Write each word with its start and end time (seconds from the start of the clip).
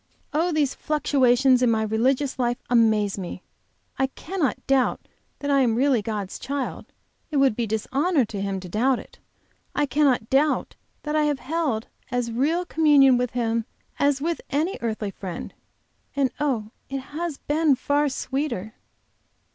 Oh, 0.33 0.51
these 0.51 0.73
fluctuations 0.73 1.61
in 1.61 1.69
my 1.69 1.83
religious 1.83 2.39
life 2.39 2.57
amaze 2.71 3.19
me! 3.19 3.43
I 3.99 4.07
cannot 4.07 4.65
doubt 4.65 5.07
that 5.37 5.51
I 5.51 5.59
am 5.59 5.75
really 5.75 6.01
God's 6.01 6.39
child; 6.39 6.87
it 7.29 7.37
would 7.37 7.55
be 7.55 7.67
dishonor 7.67 8.25
to 8.25 8.41
Him 8.41 8.59
to 8.61 8.67
doubt 8.67 8.97
it. 8.97 9.19
I 9.75 9.85
cannot 9.85 10.27
doubt 10.27 10.75
that 11.03 11.15
I 11.15 11.25
have 11.25 11.37
held 11.37 11.85
as 12.09 12.31
real 12.31 12.65
communion 12.65 13.15
with 13.15 13.33
Him 13.33 13.65
as 13.99 14.19
with 14.21 14.41
any 14.49 14.79
earthly 14.81 15.11
friend 15.11 15.53
and 16.15 16.31
oh, 16.39 16.71
it 16.89 17.01
has 17.13 17.37
been 17.37 17.75
far 17.75 18.09
sweeter! 18.09 18.73